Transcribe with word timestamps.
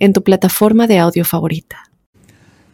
en 0.00 0.12
tu 0.12 0.24
plataforma 0.24 0.88
de 0.88 0.98
audio 0.98 1.24
favorita. 1.24 1.90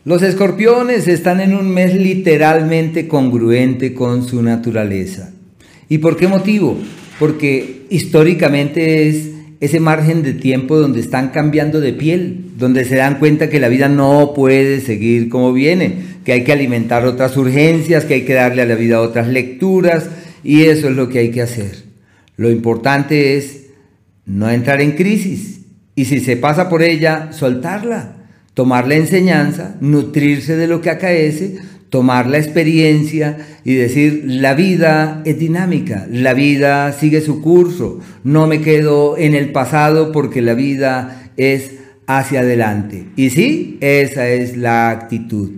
Los 0.04 0.22
escorpiones 0.22 1.08
están 1.08 1.40
en 1.40 1.54
un 1.54 1.68
mes 1.68 1.94
literalmente 1.94 3.08
congruente 3.08 3.92
con 3.92 4.26
su 4.26 4.40
naturaleza. 4.40 5.32
¿Y 5.88 5.98
por 5.98 6.16
qué 6.16 6.28
motivo? 6.28 6.78
Porque 7.18 7.86
históricamente 7.90 9.08
es 9.08 9.30
ese 9.58 9.80
margen 9.80 10.22
de 10.22 10.34
tiempo 10.34 10.78
donde 10.78 11.00
están 11.00 11.30
cambiando 11.30 11.80
de 11.80 11.92
piel, 11.92 12.52
donde 12.56 12.84
se 12.84 12.96
dan 12.96 13.18
cuenta 13.18 13.50
que 13.50 13.58
la 13.58 13.68
vida 13.68 13.88
no 13.88 14.32
puede 14.34 14.80
seguir 14.80 15.28
como 15.28 15.52
viene, 15.52 15.94
que 16.24 16.32
hay 16.32 16.44
que 16.44 16.52
alimentar 16.52 17.04
otras 17.06 17.36
urgencias, 17.36 18.04
que 18.04 18.14
hay 18.14 18.22
que 18.22 18.34
darle 18.34 18.62
a 18.62 18.66
la 18.66 18.74
vida 18.74 19.00
otras 19.00 19.28
lecturas, 19.28 20.08
y 20.44 20.64
eso 20.64 20.88
es 20.88 20.94
lo 20.96 21.08
que 21.08 21.20
hay 21.20 21.30
que 21.30 21.42
hacer. 21.42 21.84
Lo 22.36 22.50
importante 22.50 23.36
es 23.36 23.66
no 24.26 24.50
entrar 24.50 24.80
en 24.80 24.92
crisis, 24.92 25.60
y 25.96 26.04
si 26.04 26.20
se 26.20 26.36
pasa 26.36 26.68
por 26.68 26.82
ella, 26.82 27.32
soltarla, 27.32 28.12
tomar 28.52 28.86
la 28.86 28.96
enseñanza, 28.96 29.76
nutrirse 29.80 30.54
de 30.56 30.66
lo 30.66 30.82
que 30.82 30.90
acaece, 30.90 31.56
tomar 31.88 32.26
la 32.26 32.36
experiencia 32.36 33.38
y 33.64 33.74
decir, 33.74 34.24
la 34.26 34.52
vida 34.52 35.22
es 35.24 35.38
dinámica, 35.38 36.06
la 36.10 36.34
vida 36.34 36.92
sigue 36.92 37.22
su 37.22 37.40
curso, 37.40 38.00
no 38.24 38.46
me 38.46 38.60
quedo 38.60 39.16
en 39.16 39.34
el 39.34 39.52
pasado 39.52 40.12
porque 40.12 40.42
la 40.42 40.52
vida 40.52 41.30
es 41.38 41.72
hacia 42.06 42.40
adelante. 42.40 43.06
Y 43.16 43.30
sí, 43.30 43.78
esa 43.80 44.28
es 44.28 44.56
la 44.58 44.90
actitud. 44.90 45.50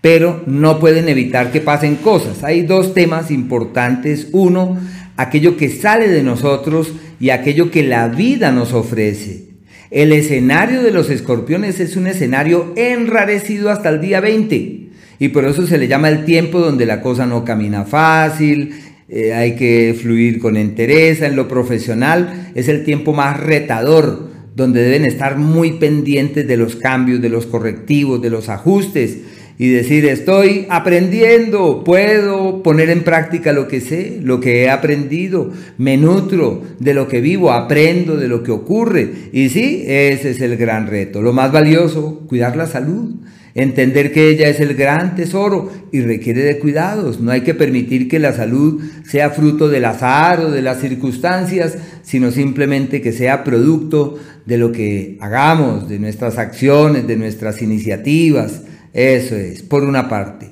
Pero 0.00 0.44
no 0.46 0.78
pueden 0.78 1.08
evitar 1.08 1.50
que 1.50 1.60
pasen 1.60 1.96
cosas. 1.96 2.44
Hay 2.44 2.62
dos 2.62 2.94
temas 2.94 3.32
importantes. 3.32 4.28
Uno, 4.30 4.78
aquello 5.16 5.56
que 5.56 5.68
sale 5.68 6.06
de 6.06 6.22
nosotros 6.22 6.92
y 7.18 7.30
aquello 7.30 7.72
que 7.72 7.82
la 7.82 8.06
vida 8.06 8.52
nos 8.52 8.72
ofrece. 8.72 9.47
El 9.90 10.12
escenario 10.12 10.82
de 10.82 10.90
los 10.90 11.08
escorpiones 11.08 11.80
es 11.80 11.96
un 11.96 12.06
escenario 12.06 12.74
enrarecido 12.76 13.70
hasta 13.70 13.88
el 13.88 14.00
día 14.00 14.20
20 14.20 14.88
y 15.18 15.28
por 15.28 15.46
eso 15.46 15.66
se 15.66 15.78
le 15.78 15.88
llama 15.88 16.10
el 16.10 16.24
tiempo 16.24 16.60
donde 16.60 16.84
la 16.84 17.00
cosa 17.00 17.26
no 17.26 17.44
camina 17.44 17.84
fácil, 17.84 18.74
eh, 19.08 19.32
hay 19.32 19.56
que 19.56 19.96
fluir 20.00 20.38
con 20.38 20.56
entereza. 20.56 21.26
En 21.26 21.36
lo 21.36 21.48
profesional, 21.48 22.50
es 22.54 22.68
el 22.68 22.84
tiempo 22.84 23.14
más 23.14 23.40
retador 23.40 24.28
donde 24.54 24.82
deben 24.82 25.06
estar 25.06 25.38
muy 25.38 25.72
pendientes 25.72 26.46
de 26.46 26.56
los 26.56 26.76
cambios, 26.76 27.22
de 27.22 27.30
los 27.30 27.46
correctivos, 27.46 28.20
de 28.20 28.30
los 28.30 28.48
ajustes 28.48 29.18
y 29.60 29.70
decir, 29.70 30.06
estoy 30.06 30.66
aprendiendo, 30.70 31.82
puedo 31.82 32.62
poner 32.62 32.90
en 32.90 33.02
práctica 33.02 33.52
lo 33.52 33.66
que 33.66 33.80
sé, 33.80 34.20
lo 34.22 34.38
que 34.38 34.62
he 34.62 34.70
aprendido, 34.70 35.50
me 35.78 35.96
nutro 35.96 36.62
de 36.78 36.94
lo 36.94 37.08
que 37.08 37.20
vivo, 37.20 37.50
aprendo 37.50 38.16
de 38.16 38.28
lo 38.28 38.44
que 38.44 38.52
ocurre. 38.52 39.10
Y 39.32 39.48
sí, 39.48 39.82
ese 39.84 40.30
es 40.30 40.40
el 40.40 40.56
gran 40.56 40.86
reto. 40.86 41.22
Lo 41.22 41.32
más 41.32 41.50
valioso, 41.50 42.20
cuidar 42.28 42.56
la 42.56 42.68
salud, 42.68 43.16
entender 43.56 44.12
que 44.12 44.28
ella 44.28 44.48
es 44.48 44.60
el 44.60 44.74
gran 44.74 45.16
tesoro 45.16 45.72
y 45.90 46.02
requiere 46.02 46.42
de 46.42 46.60
cuidados. 46.60 47.20
No 47.20 47.32
hay 47.32 47.40
que 47.40 47.54
permitir 47.54 48.08
que 48.08 48.20
la 48.20 48.34
salud 48.34 48.80
sea 49.08 49.30
fruto 49.30 49.68
del 49.68 49.86
azar 49.86 50.38
o 50.38 50.52
de 50.52 50.62
las 50.62 50.80
circunstancias, 50.80 51.76
sino 52.02 52.30
simplemente 52.30 53.00
que 53.00 53.10
sea 53.10 53.42
producto 53.42 54.20
de 54.46 54.56
lo 54.56 54.70
que 54.70 55.16
hagamos, 55.18 55.88
de 55.88 55.98
nuestras 55.98 56.38
acciones, 56.38 57.08
de 57.08 57.16
nuestras 57.16 57.60
iniciativas 57.60 58.62
eso 58.92 59.36
es, 59.36 59.62
por 59.62 59.84
una 59.84 60.08
parte. 60.08 60.50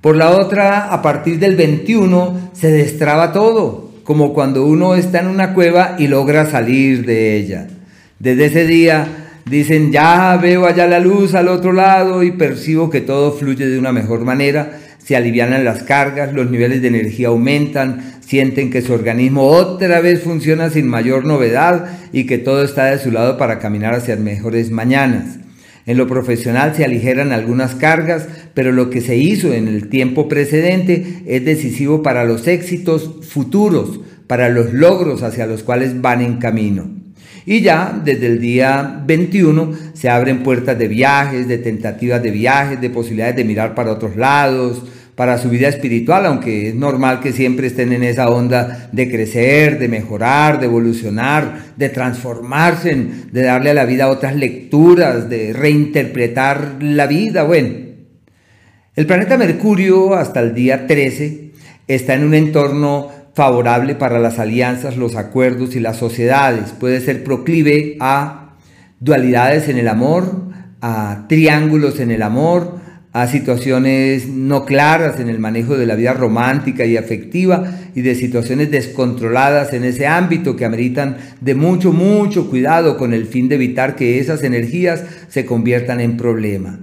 Por 0.00 0.16
la 0.16 0.30
otra, 0.30 0.92
a 0.92 1.02
partir 1.02 1.38
del 1.38 1.56
21 1.56 2.50
se 2.52 2.70
destraba 2.70 3.32
todo, 3.32 3.90
como 4.04 4.32
cuando 4.32 4.64
uno 4.64 4.94
está 4.94 5.20
en 5.20 5.26
una 5.26 5.52
cueva 5.52 5.96
y 5.98 6.08
logra 6.08 6.46
salir 6.46 7.04
de 7.04 7.36
ella. 7.36 7.66
Desde 8.18 8.46
ese 8.46 8.66
día 8.66 9.06
dicen, 9.44 9.92
ya 9.92 10.38
veo 10.40 10.66
allá 10.66 10.86
la 10.86 11.00
luz 11.00 11.34
al 11.34 11.48
otro 11.48 11.72
lado 11.72 12.22
y 12.22 12.32
percibo 12.32 12.88
que 12.88 13.00
todo 13.00 13.32
fluye 13.32 13.66
de 13.66 13.78
una 13.78 13.92
mejor 13.92 14.24
manera, 14.24 14.78
se 14.98 15.16
alivianan 15.16 15.64
las 15.64 15.82
cargas, 15.82 16.32
los 16.32 16.50
niveles 16.50 16.82
de 16.82 16.88
energía 16.88 17.28
aumentan, 17.28 18.14
sienten 18.20 18.70
que 18.70 18.82
su 18.82 18.92
organismo 18.92 19.42
otra 19.48 20.00
vez 20.00 20.22
funciona 20.22 20.70
sin 20.70 20.86
mayor 20.86 21.24
novedad 21.24 21.98
y 22.12 22.24
que 22.24 22.38
todo 22.38 22.62
está 22.62 22.86
de 22.86 22.98
su 22.98 23.10
lado 23.10 23.36
para 23.36 23.58
caminar 23.58 23.94
hacia 23.94 24.16
mejores 24.16 24.70
mañanas. 24.70 25.40
En 25.90 25.96
lo 25.96 26.06
profesional 26.06 26.72
se 26.76 26.84
aligeran 26.84 27.32
algunas 27.32 27.74
cargas, 27.74 28.28
pero 28.54 28.70
lo 28.70 28.90
que 28.90 29.00
se 29.00 29.16
hizo 29.16 29.52
en 29.52 29.66
el 29.66 29.88
tiempo 29.88 30.28
precedente 30.28 31.24
es 31.26 31.44
decisivo 31.44 32.00
para 32.00 32.24
los 32.24 32.46
éxitos 32.46 33.26
futuros, 33.28 33.98
para 34.28 34.50
los 34.50 34.72
logros 34.72 35.24
hacia 35.24 35.48
los 35.48 35.64
cuales 35.64 36.00
van 36.00 36.20
en 36.20 36.36
camino. 36.36 36.88
Y 37.44 37.62
ya 37.62 38.00
desde 38.04 38.28
el 38.28 38.40
día 38.40 39.02
21 39.04 39.72
se 39.92 40.08
abren 40.08 40.44
puertas 40.44 40.78
de 40.78 40.86
viajes, 40.86 41.48
de 41.48 41.58
tentativas 41.58 42.22
de 42.22 42.30
viajes, 42.30 42.80
de 42.80 42.90
posibilidades 42.90 43.34
de 43.34 43.44
mirar 43.44 43.74
para 43.74 43.90
otros 43.90 44.14
lados, 44.14 44.84
para 45.20 45.36
su 45.36 45.50
vida 45.50 45.68
espiritual, 45.68 46.24
aunque 46.24 46.70
es 46.70 46.74
normal 46.74 47.20
que 47.20 47.34
siempre 47.34 47.66
estén 47.66 47.92
en 47.92 48.04
esa 48.04 48.30
onda 48.30 48.88
de 48.90 49.10
crecer, 49.10 49.78
de 49.78 49.86
mejorar, 49.86 50.58
de 50.58 50.64
evolucionar, 50.64 51.74
de 51.76 51.90
transformarse, 51.90 52.96
de 53.30 53.42
darle 53.42 53.68
a 53.68 53.74
la 53.74 53.84
vida 53.84 54.08
otras 54.08 54.34
lecturas, 54.34 55.28
de 55.28 55.52
reinterpretar 55.52 56.76
la 56.80 57.06
vida. 57.06 57.42
Bueno, 57.42 57.68
el 58.96 59.06
planeta 59.06 59.36
Mercurio 59.36 60.14
hasta 60.14 60.40
el 60.40 60.54
día 60.54 60.86
13 60.86 61.50
está 61.86 62.14
en 62.14 62.24
un 62.24 62.32
entorno 62.32 63.10
favorable 63.34 63.96
para 63.96 64.20
las 64.20 64.38
alianzas, 64.38 64.96
los 64.96 65.16
acuerdos 65.16 65.76
y 65.76 65.80
las 65.80 65.98
sociedades. 65.98 66.70
Puede 66.70 66.98
ser 67.02 67.24
proclive 67.24 67.98
a 68.00 68.54
dualidades 69.00 69.68
en 69.68 69.76
el 69.76 69.88
amor, 69.88 70.44
a 70.80 71.26
triángulos 71.28 72.00
en 72.00 72.10
el 72.10 72.22
amor, 72.22 72.79
a 73.12 73.26
situaciones 73.26 74.28
no 74.28 74.64
claras 74.64 75.18
en 75.18 75.28
el 75.28 75.40
manejo 75.40 75.76
de 75.76 75.86
la 75.86 75.96
vida 75.96 76.12
romántica 76.12 76.84
y 76.84 76.96
afectiva 76.96 77.80
y 77.94 78.02
de 78.02 78.14
situaciones 78.14 78.70
descontroladas 78.70 79.72
en 79.72 79.84
ese 79.84 80.06
ámbito 80.06 80.54
que 80.54 80.64
ameritan 80.64 81.16
de 81.40 81.56
mucho, 81.56 81.92
mucho 81.92 82.48
cuidado 82.48 82.96
con 82.96 83.12
el 83.12 83.26
fin 83.26 83.48
de 83.48 83.56
evitar 83.56 83.96
que 83.96 84.20
esas 84.20 84.44
energías 84.44 85.02
se 85.28 85.44
conviertan 85.44 86.00
en 86.00 86.16
problema. 86.16 86.78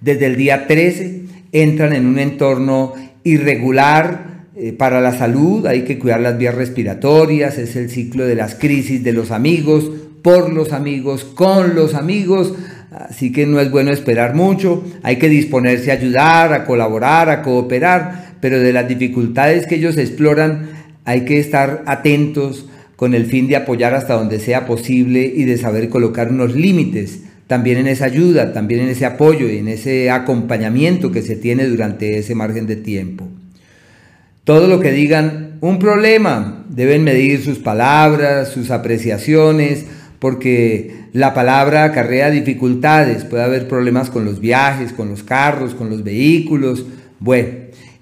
Desde 0.00 0.26
el 0.26 0.36
día 0.36 0.68
13 0.68 1.22
entran 1.50 1.92
en 1.92 2.06
un 2.06 2.20
entorno 2.20 2.92
irregular 3.24 4.46
eh, 4.54 4.72
para 4.72 5.00
la 5.00 5.12
salud, 5.12 5.66
hay 5.66 5.82
que 5.82 5.98
cuidar 5.98 6.20
las 6.20 6.38
vías 6.38 6.54
respiratorias, 6.54 7.58
es 7.58 7.74
el 7.74 7.90
ciclo 7.90 8.26
de 8.26 8.36
las 8.36 8.54
crisis 8.54 9.02
de 9.02 9.12
los 9.12 9.32
amigos, 9.32 9.90
por 10.22 10.52
los 10.52 10.72
amigos, 10.72 11.24
con 11.24 11.74
los 11.74 11.94
amigos, 11.94 12.54
Así 12.90 13.32
que 13.32 13.46
no 13.46 13.60
es 13.60 13.70
bueno 13.70 13.90
esperar 13.90 14.34
mucho, 14.34 14.82
hay 15.02 15.16
que 15.16 15.28
disponerse 15.28 15.90
a 15.90 15.94
ayudar, 15.94 16.52
a 16.52 16.64
colaborar, 16.64 17.28
a 17.28 17.42
cooperar, 17.42 18.36
pero 18.40 18.58
de 18.58 18.72
las 18.72 18.88
dificultades 18.88 19.66
que 19.66 19.74
ellos 19.74 19.98
exploran 19.98 20.70
hay 21.04 21.24
que 21.24 21.38
estar 21.38 21.82
atentos 21.86 22.66
con 22.96 23.14
el 23.14 23.26
fin 23.26 23.46
de 23.46 23.56
apoyar 23.56 23.94
hasta 23.94 24.14
donde 24.14 24.40
sea 24.40 24.66
posible 24.66 25.32
y 25.34 25.44
de 25.44 25.56
saber 25.58 25.88
colocar 25.88 26.30
unos 26.30 26.54
límites 26.54 27.20
también 27.46 27.78
en 27.78 27.86
esa 27.86 28.04
ayuda, 28.04 28.52
también 28.52 28.80
en 28.80 28.88
ese 28.88 29.06
apoyo 29.06 29.48
y 29.48 29.58
en 29.58 29.68
ese 29.68 30.10
acompañamiento 30.10 31.10
que 31.10 31.22
se 31.22 31.36
tiene 31.36 31.66
durante 31.66 32.18
ese 32.18 32.34
margen 32.34 32.66
de 32.66 32.76
tiempo. 32.76 33.28
Todo 34.44 34.66
lo 34.66 34.80
que 34.80 34.92
digan 34.92 35.58
un 35.60 35.78
problema, 35.78 36.66
deben 36.68 37.04
medir 37.04 37.42
sus 37.42 37.58
palabras, 37.58 38.48
sus 38.48 38.70
apreciaciones, 38.70 39.86
porque 40.18 41.04
la 41.12 41.34
palabra 41.34 41.84
acarrea 41.84 42.30
dificultades, 42.30 43.24
puede 43.24 43.44
haber 43.44 43.68
problemas 43.68 44.10
con 44.10 44.24
los 44.24 44.40
viajes, 44.40 44.92
con 44.92 45.08
los 45.08 45.22
carros, 45.22 45.74
con 45.74 45.90
los 45.90 46.02
vehículos, 46.04 46.84
bueno, 47.20 47.48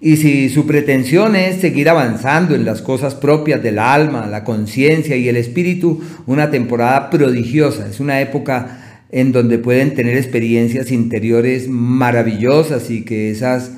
y 0.01 0.17
si 0.17 0.51
su 0.51 0.67
pretensión 0.67 1.37
es 1.37 1.57
seguir 1.61 1.89
avanzando 1.89 2.55
en 2.55 2.67
las 2.67 2.83
cosas 2.83 3.15
propias 3.15 3.63
del 3.63 3.79
alma, 3.79 4.27
la 4.27 4.45
conciencia 4.45 5.17
y 5.17 5.29
el 5.29 5.37
espíritu, 5.37 6.03
una 6.27 6.51
temporada 6.51 7.09
prodigiosa, 7.09 7.89
es 7.89 7.99
una 7.99 8.21
época 8.21 9.05
en 9.11 9.33
donde 9.33 9.59
pueden 9.59 9.95
tener 9.95 10.17
experiencias 10.17 10.93
interiores 10.93 11.69
maravillosas 11.69 12.91
y 12.91 13.05
que 13.05 13.31
esas 13.31 13.71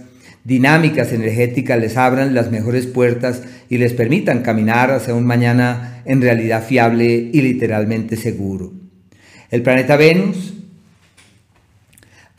dinámicas 0.48 1.12
energéticas 1.12 1.78
les 1.78 1.98
abran 1.98 2.34
las 2.34 2.50
mejores 2.50 2.86
puertas 2.86 3.42
y 3.68 3.76
les 3.76 3.92
permitan 3.92 4.40
caminar 4.40 4.90
hacia 4.90 5.14
un 5.14 5.26
mañana 5.26 6.02
en 6.06 6.22
realidad 6.22 6.64
fiable 6.64 7.04
y 7.32 7.42
literalmente 7.42 8.16
seguro. 8.16 8.72
El 9.50 9.60
planeta 9.60 9.96
Venus 9.96 10.54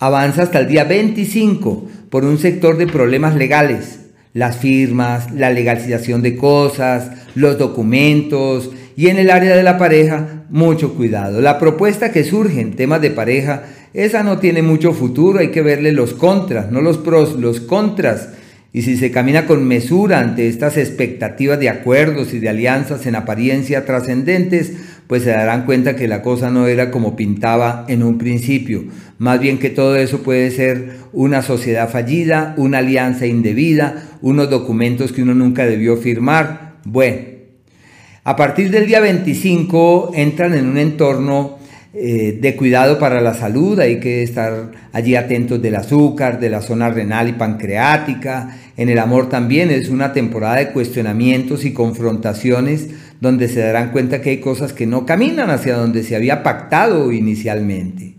Avanza 0.02 0.44
hasta 0.44 0.60
el 0.60 0.68
día 0.70 0.86
25 0.86 1.88
por 2.10 2.24
un 2.24 2.38
sector 2.38 2.78
de 2.78 2.88
problemas 2.88 3.36
legales, 3.36 4.00
las 4.34 4.56
firmas, 4.56 5.30
la 5.32 5.52
legalización 5.52 6.22
de 6.22 6.38
cosas, 6.38 7.12
los 7.36 7.58
documentos 7.58 8.72
y 8.96 9.10
en 9.10 9.18
el 9.18 9.30
área 9.30 9.58
de 9.58 9.64
la 9.64 9.78
pareja, 9.78 10.46
mucho 10.50 10.96
cuidado. 10.96 11.42
La 11.42 11.60
propuesta 11.60 12.14
que 12.14 12.24
surge 12.24 12.62
en 12.62 12.78
temas 12.78 13.02
de 13.02 13.12
pareja, 13.12 13.64
esa 13.94 14.24
no 14.24 14.40
tiene 14.40 14.62
mucho 14.62 14.94
futuro, 14.94 15.40
hay 15.40 15.50
que 15.50 15.62
verle 15.62 15.92
los 15.92 16.14
contras, 16.14 16.72
no 16.72 16.82
los 16.82 16.98
pros, 16.98 17.40
los 17.40 17.60
contras 17.60 18.30
y 18.72 18.84
si 18.84 18.98
se 18.98 19.10
camina 19.10 19.48
con 19.48 19.68
mesura 19.68 20.20
ante 20.20 20.48
estas 20.48 20.78
expectativas 20.78 21.60
de 21.60 21.70
acuerdos 21.70 22.34
y 22.34 22.40
de 22.40 22.50
alianzas 22.50 23.08
en 23.08 23.16
apariencia 23.16 23.84
trascendentes, 23.84 24.74
pues 25.08 25.24
se 25.24 25.32
darán 25.32 25.66
cuenta 25.66 25.96
que 25.96 26.08
la 26.08 26.22
cosa 26.22 26.52
no 26.52 26.68
era 26.68 26.92
como 26.92 27.16
pintaba 27.16 27.86
en 27.88 28.04
un 28.04 28.20
principio. 28.20 28.84
Más 29.18 29.40
bien 29.40 29.58
que 29.58 29.72
todo 29.72 29.96
eso 29.96 30.22
puede 30.22 30.52
ser 30.52 30.98
una 31.14 31.42
sociedad 31.42 31.90
fallida, 31.90 32.54
una 32.58 32.78
alianza 32.78 33.26
indebida, 33.26 34.04
unos 34.22 34.52
documentos 34.52 35.14
que 35.14 35.24
uno 35.24 35.34
nunca 35.34 35.66
debió 35.66 35.98
firmar. 35.98 36.76
Bueno, 36.86 37.18
a 38.24 38.36
partir 38.36 38.70
del 38.70 38.86
día 38.86 39.00
25 39.00 40.12
entran 40.14 40.54
en 40.54 40.68
un 40.68 40.78
entorno 40.78 41.59
eh, 41.92 42.38
de 42.40 42.56
cuidado 42.56 43.00
para 43.00 43.20
la 43.20 43.34
salud, 43.34 43.80
hay 43.80 44.00
que 44.00 44.22
estar 44.22 44.72
allí 44.94 45.16
atentos 45.16 45.60
del 45.60 45.76
azúcar, 45.76 46.40
de 46.40 46.52
la 46.52 46.62
zona 46.62 46.92
renal 46.92 47.30
y 47.30 47.34
pancreática. 47.34 48.56
En 48.78 48.90
el 48.90 49.00
amor 49.00 49.28
también 49.28 49.72
es 49.72 49.90
una 49.90 50.14
temporada 50.14 50.58
de 50.58 50.72
cuestionamientos 50.72 51.66
y 51.66 51.74
confrontaciones 51.74 52.90
donde 53.20 53.48
se 53.48 53.62
darán 53.62 53.92
cuenta 53.92 54.22
que 54.22 54.30
hay 54.30 54.38
cosas 54.40 54.72
que 54.72 54.86
no 54.86 55.08
caminan 55.08 55.50
hacia 55.50 55.76
donde 55.76 56.04
se 56.04 56.16
había 56.16 56.44
pactado 56.44 57.12
inicialmente. 57.12 58.14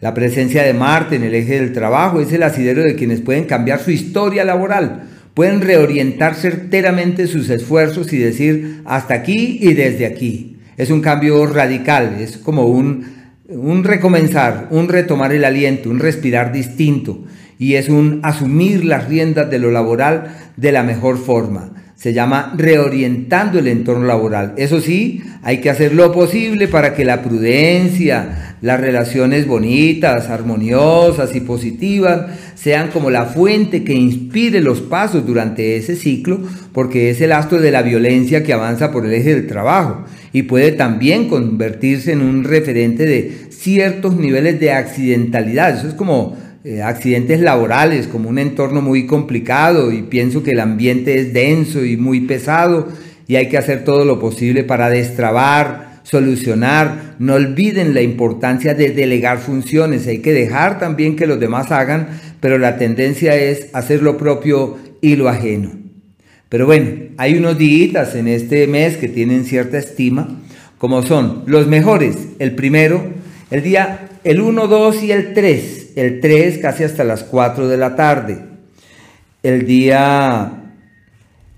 La 0.00 0.12
presencia 0.12 0.64
de 0.64 0.74
Marte 0.74 1.16
en 1.16 1.22
el 1.22 1.34
eje 1.34 1.54
del 1.54 1.72
trabajo 1.72 2.20
es 2.20 2.30
el 2.30 2.42
asidero 2.42 2.82
de 2.82 2.94
quienes 2.94 3.22
pueden 3.22 3.44
cambiar 3.44 3.80
su 3.80 3.90
historia 3.90 4.44
laboral, 4.44 5.04
pueden 5.32 5.62
reorientar 5.62 6.34
certeramente 6.34 7.26
sus 7.26 7.48
esfuerzos 7.48 8.12
y 8.12 8.18
decir 8.18 8.82
hasta 8.84 9.14
aquí 9.14 9.58
y 9.62 9.72
desde 9.72 10.04
aquí. 10.04 10.53
Es 10.76 10.90
un 10.90 11.00
cambio 11.00 11.46
radical, 11.46 12.16
es 12.20 12.38
como 12.38 12.66
un, 12.66 13.06
un 13.48 13.84
recomenzar, 13.84 14.68
un 14.70 14.88
retomar 14.88 15.32
el 15.32 15.44
aliento, 15.44 15.90
un 15.90 16.00
respirar 16.00 16.52
distinto 16.52 17.24
y 17.58 17.74
es 17.74 17.88
un 17.88 18.20
asumir 18.22 18.84
las 18.84 19.08
riendas 19.08 19.50
de 19.50 19.58
lo 19.58 19.70
laboral 19.70 20.34
de 20.56 20.72
la 20.72 20.82
mejor 20.82 21.18
forma. 21.18 21.70
Se 21.96 22.12
llama 22.12 22.52
reorientando 22.56 23.58
el 23.58 23.68
entorno 23.68 24.06
laboral. 24.06 24.54
Eso 24.56 24.80
sí, 24.80 25.22
hay 25.42 25.60
que 25.60 25.70
hacer 25.70 25.94
lo 25.94 26.12
posible 26.12 26.68
para 26.68 26.94
que 26.94 27.04
la 27.04 27.22
prudencia, 27.22 28.56
las 28.60 28.80
relaciones 28.80 29.46
bonitas, 29.46 30.28
armoniosas 30.28 31.34
y 31.36 31.40
positivas 31.40 32.26
sean 32.54 32.88
como 32.90 33.10
la 33.10 33.26
fuente 33.26 33.84
que 33.84 33.92
inspire 33.92 34.60
los 34.60 34.80
pasos 34.80 35.26
durante 35.26 35.76
ese 35.76 35.96
ciclo, 35.96 36.40
porque 36.72 37.10
es 37.10 37.20
el 37.20 37.32
astro 37.32 37.60
de 37.60 37.70
la 37.70 37.82
violencia 37.82 38.42
que 38.42 38.52
avanza 38.52 38.90
por 38.90 39.04
el 39.04 39.12
eje 39.12 39.34
del 39.34 39.46
trabajo 39.46 40.04
y 40.32 40.42
puede 40.44 40.72
también 40.72 41.28
convertirse 41.28 42.12
en 42.12 42.22
un 42.22 42.42
referente 42.42 43.04
de 43.04 43.48
ciertos 43.50 44.16
niveles 44.16 44.58
de 44.60 44.72
accidentalidad. 44.72 45.78
Eso 45.78 45.88
es 45.88 45.94
como 45.94 46.36
eh, 46.66 46.80
accidentes 46.80 47.40
laborales, 47.40 48.06
como 48.06 48.30
un 48.30 48.38
entorno 48.38 48.80
muy 48.80 49.06
complicado 49.06 49.92
y 49.92 50.00
pienso 50.00 50.42
que 50.42 50.52
el 50.52 50.60
ambiente 50.60 51.18
es 51.18 51.34
denso 51.34 51.84
y 51.84 51.98
muy 51.98 52.20
pesado 52.22 52.88
y 53.26 53.36
hay 53.36 53.50
que 53.50 53.58
hacer 53.58 53.84
todo 53.84 54.06
lo 54.06 54.18
posible 54.18 54.64
para 54.64 54.88
destrabar, 54.88 56.00
solucionar. 56.04 57.16
No 57.18 57.34
olviden 57.34 57.92
la 57.92 58.00
importancia 58.00 58.72
de 58.72 58.92
delegar 58.92 59.40
funciones, 59.40 60.06
hay 60.06 60.20
que 60.20 60.32
dejar 60.32 60.78
también 60.78 61.16
que 61.16 61.26
los 61.26 61.38
demás 61.38 61.70
hagan, 61.70 62.08
pero 62.40 62.56
la 62.56 62.78
tendencia 62.78 63.36
es 63.36 63.68
hacer 63.74 64.00
lo 64.00 64.16
propio 64.16 64.78
y 65.02 65.16
lo 65.16 65.28
ajeno. 65.28 65.70
Pero 66.48 66.64
bueno, 66.64 67.10
hay 67.18 67.36
unos 67.36 67.58
días 67.58 68.14
en 68.14 68.26
este 68.26 68.66
mes 68.66 68.96
que 68.96 69.08
tienen 69.10 69.44
cierta 69.44 69.76
estima, 69.76 70.40
como 70.78 71.02
son 71.02 71.42
los 71.44 71.66
mejores, 71.66 72.16
el 72.38 72.54
primero, 72.54 73.04
el 73.50 73.62
día 73.62 74.08
el 74.24 74.40
1, 74.40 74.66
2 74.66 75.02
y 75.02 75.12
el 75.12 75.34
3, 75.34 75.83
el 75.96 76.20
3 76.20 76.58
casi 76.58 76.84
hasta 76.84 77.04
las 77.04 77.22
4 77.24 77.68
de 77.68 77.76
la 77.76 77.96
tarde, 77.96 78.38
el 79.42 79.66
día 79.66 80.64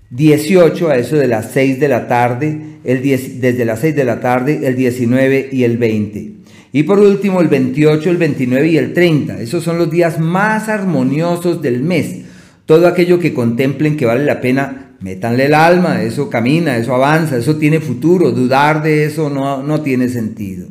18 0.09 0.89
a 0.89 0.97
eso 0.97 1.17
de 1.17 1.27
las 1.27 1.51
6 1.51 1.79
de 1.79 1.87
la 1.87 2.07
tarde, 2.07 2.59
el 2.83 3.01
10, 3.01 3.41
desde 3.41 3.65
las 3.65 3.79
6 3.79 3.95
de 3.95 4.03
la 4.05 4.19
tarde, 4.19 4.61
el 4.63 4.75
19 4.75 5.49
y 5.51 5.63
el 5.63 5.77
20. 5.77 6.31
Y 6.73 6.83
por 6.83 6.99
último, 6.99 7.41
el 7.41 7.47
28, 7.47 8.09
el 8.09 8.17
29 8.17 8.67
y 8.67 8.77
el 8.77 8.93
30. 8.93 9.41
Esos 9.41 9.63
son 9.63 9.77
los 9.77 9.89
días 9.89 10.19
más 10.19 10.69
armoniosos 10.69 11.61
del 11.61 11.81
mes. 11.81 12.21
Todo 12.65 12.87
aquello 12.87 13.19
que 13.19 13.33
contemplen 13.33 13.97
que 13.97 14.05
vale 14.05 14.25
la 14.25 14.41
pena 14.41 14.95
métanle 14.99 15.45
el 15.45 15.53
alma, 15.53 16.01
eso 16.01 16.29
camina, 16.29 16.77
eso 16.77 16.93
avanza, 16.93 17.37
eso 17.37 17.55
tiene 17.57 17.79
futuro, 17.79 18.31
dudar 18.31 18.83
de 18.83 19.05
eso 19.05 19.29
no, 19.29 19.63
no 19.63 19.81
tiene 19.81 20.09
sentido. 20.09 20.67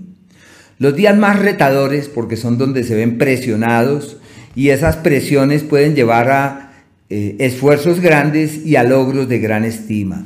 Los 0.79 0.95
días 0.95 1.17
más 1.17 1.39
retadores, 1.39 2.09
porque 2.09 2.37
son 2.37 2.59
donde 2.59 2.85
se 2.85 2.95
ven 2.95 3.19
presionados, 3.19 4.19
y 4.55 4.71
esas 4.71 4.97
presiones 4.97 5.63
pueden 5.63 5.95
llevar 5.95 6.31
a 6.31 6.73
eh, 7.09 7.37
esfuerzos 7.39 8.01
grandes 8.01 8.67
y 8.67 8.77
a 8.77 8.83
logros 8.83 9.29
de 9.29 9.39
gran 9.39 9.65
estima. 9.65 10.25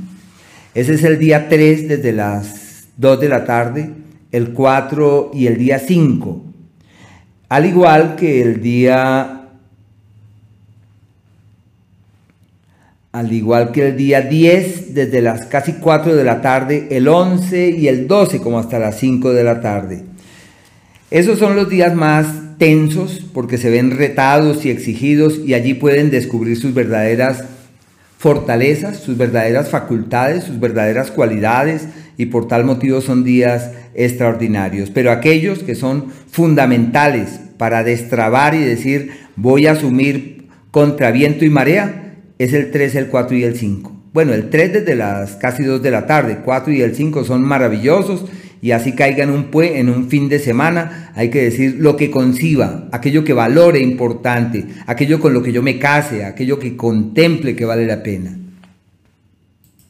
Ese 0.74 0.94
es 0.94 1.04
el 1.04 1.18
día 1.18 1.48
3 1.48 1.88
desde 1.88 2.12
las 2.12 2.88
2 2.96 3.20
de 3.20 3.28
la 3.28 3.44
tarde, 3.44 3.90
el 4.32 4.52
4 4.52 5.32
y 5.34 5.46
el 5.46 5.58
día 5.58 5.78
5. 5.78 6.44
Al 7.48 7.66
igual 7.66 8.16
que 8.16 8.40
el 8.42 8.62
día 8.62 9.36
al 13.12 13.32
igual 13.32 13.72
que 13.72 13.88
el 13.88 13.96
día 13.96 14.20
10 14.20 14.94
desde 14.94 15.20
las 15.20 15.46
casi 15.46 15.74
4 15.74 16.14
de 16.14 16.24
la 16.24 16.40
tarde, 16.40 16.86
el 16.90 17.08
11 17.08 17.70
y 17.70 17.88
el 17.88 18.06
12 18.06 18.40
como 18.40 18.58
hasta 18.58 18.78
las 18.78 18.98
5 18.98 19.32
de 19.32 19.44
la 19.44 19.60
tarde. 19.60 20.04
Esos 21.10 21.40
son 21.40 21.56
los 21.56 21.68
días 21.68 21.96
más 21.96 22.26
tensos 22.58 23.24
porque 23.34 23.58
se 23.58 23.68
ven 23.68 23.90
retados 23.90 24.64
y 24.64 24.70
exigidos 24.70 25.40
y 25.44 25.54
allí 25.54 25.74
pueden 25.74 26.10
descubrir 26.10 26.56
sus 26.56 26.72
verdaderas 26.72 27.44
fortalezas, 28.16 28.98
sus 28.98 29.16
verdaderas 29.16 29.70
facultades, 29.70 30.44
sus 30.44 30.60
verdaderas 30.60 31.10
cualidades 31.10 31.88
y 32.16 32.26
por 32.26 32.46
tal 32.46 32.64
motivo 32.64 33.00
son 33.00 33.24
días 33.24 33.72
extraordinarios. 33.94 34.90
Pero 34.90 35.10
aquellos 35.10 35.64
que 35.64 35.74
son 35.74 36.12
fundamentales 36.30 37.40
para 37.56 37.82
destrabar 37.82 38.54
y 38.54 38.60
decir 38.60 39.10
voy 39.34 39.66
a 39.66 39.72
asumir 39.72 40.46
contra 40.70 41.10
viento 41.10 41.44
y 41.44 41.50
marea, 41.50 42.14
es 42.38 42.52
el 42.52 42.70
3, 42.70 42.94
el 42.94 43.06
4 43.08 43.36
y 43.36 43.44
el 43.44 43.56
5. 43.56 43.96
Bueno, 44.12 44.32
el 44.32 44.48
3 44.48 44.72
desde 44.72 44.94
las 44.94 45.36
casi 45.36 45.64
2 45.64 45.82
de 45.82 45.90
la 45.90 46.06
tarde, 46.06 46.38
4 46.44 46.72
y 46.72 46.82
el 46.82 46.94
5 46.94 47.24
son 47.24 47.42
maravillosos 47.42 48.26
y 48.62 48.72
así 48.72 48.94
caigan 48.94 49.30
un 49.30 49.50
en 49.62 49.88
un 49.88 50.08
fin 50.08 50.28
de 50.28 50.38
semana, 50.38 51.12
hay 51.14 51.30
que 51.30 51.42
decir 51.42 51.76
lo 51.78 51.96
que 51.96 52.10
conciba, 52.10 52.88
aquello 52.92 53.24
que 53.24 53.32
valore 53.32 53.80
importante, 53.80 54.66
aquello 54.86 55.20
con 55.20 55.32
lo 55.32 55.42
que 55.42 55.52
yo 55.52 55.62
me 55.62 55.78
case, 55.78 56.24
aquello 56.24 56.58
que 56.58 56.76
contemple 56.76 57.56
que 57.56 57.64
vale 57.64 57.86
la 57.86 58.02
pena. 58.02 58.36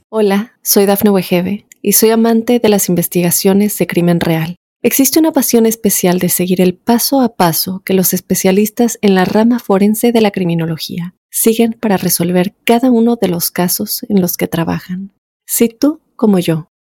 Hola, 0.08 0.54
soy 0.62 0.86
Dafne 0.86 1.10
Wegebe 1.10 1.66
y 1.82 1.92
soy 1.92 2.10
amante 2.10 2.58
de 2.58 2.68
las 2.68 2.88
investigaciones 2.88 3.76
de 3.78 3.86
crimen 3.86 4.20
real. 4.20 4.56
Existe 4.82 5.18
una 5.18 5.32
pasión 5.32 5.66
especial 5.66 6.18
de 6.18 6.30
seguir 6.30 6.60
el 6.60 6.74
paso 6.74 7.20
a 7.20 7.36
paso 7.36 7.82
que 7.84 7.92
los 7.92 8.14
especialistas 8.14 8.98
en 9.02 9.14
la 9.14 9.24
rama 9.24 9.58
forense 9.58 10.10
de 10.10 10.22
la 10.22 10.30
criminología 10.30 11.14
siguen 11.30 11.76
para 11.78 11.96
resolver 11.96 12.54
cada 12.64 12.90
uno 12.90 13.16
de 13.16 13.28
los 13.28 13.50
casos 13.50 14.04
en 14.08 14.20
los 14.20 14.36
que 14.36 14.48
trabajan. 14.48 15.12
Si 15.46 15.68
tú, 15.68 16.00
como 16.16 16.38
yo, 16.38 16.69